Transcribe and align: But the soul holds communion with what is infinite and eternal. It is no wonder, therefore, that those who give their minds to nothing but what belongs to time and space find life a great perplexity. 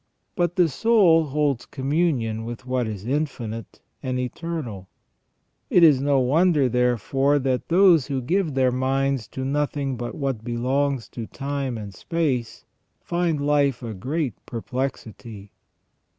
But 0.35 0.55
the 0.55 0.67
soul 0.67 1.25
holds 1.25 1.67
communion 1.67 2.43
with 2.43 2.65
what 2.65 2.87
is 2.87 3.05
infinite 3.05 3.81
and 4.01 4.17
eternal. 4.17 4.89
It 5.69 5.83
is 5.83 6.01
no 6.01 6.19
wonder, 6.19 6.67
therefore, 6.67 7.37
that 7.37 7.67
those 7.69 8.07
who 8.07 8.19
give 8.19 8.55
their 8.55 8.71
minds 8.71 9.27
to 9.27 9.45
nothing 9.45 9.97
but 9.97 10.15
what 10.15 10.43
belongs 10.43 11.07
to 11.09 11.27
time 11.27 11.77
and 11.77 11.93
space 11.93 12.65
find 12.99 13.45
life 13.45 13.83
a 13.83 13.93
great 13.93 14.33
perplexity. 14.47 15.51